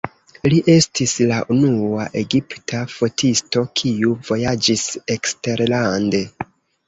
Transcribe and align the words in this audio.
Li 0.51 0.59
estis 0.75 1.11
la 1.31 1.41
unua 1.55 2.07
egipta 2.21 2.79
fotisto, 2.93 3.63
kiu 3.81 4.15
vojaĝis 4.29 4.87
eksterlande. 5.17 6.23